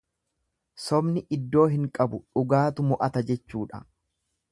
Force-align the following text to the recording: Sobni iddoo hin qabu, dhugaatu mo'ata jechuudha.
Sobni 0.85 1.21
iddoo 1.37 1.65
hin 1.73 1.85
qabu, 1.97 2.21
dhugaatu 2.39 2.87
mo'ata 2.93 3.23
jechuudha. 3.29 3.83